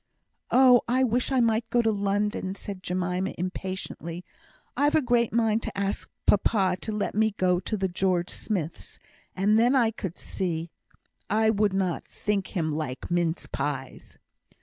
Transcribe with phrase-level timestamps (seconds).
[0.49, 4.25] "Oh, I wish I might go to London!" said Jemima, impatiently.
[4.75, 8.97] "I've a great mind to ask papa to let me go to the George Smiths',
[9.35, 10.71] and then I could see.
[11.29, 14.17] I would not think him like mince pies."